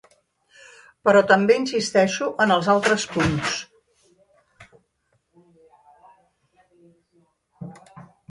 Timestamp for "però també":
1.07-1.57